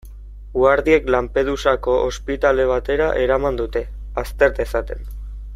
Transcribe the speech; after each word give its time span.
Guardiek 0.53 1.11
Lampedusako 1.15 1.99
ospitale 2.07 2.67
batera 2.73 3.13
eraman 3.27 3.63
dute, 3.63 3.87
azter 4.25 4.61
dezaten. 4.63 5.09